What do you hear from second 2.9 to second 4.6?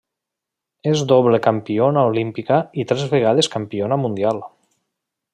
tres vegades campiona mundial.